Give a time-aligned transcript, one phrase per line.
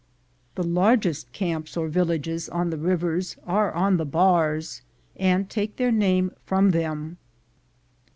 [0.55, 4.81] The largest camps or villages on the rivers are on the bars,
[5.15, 7.17] and take their name from them.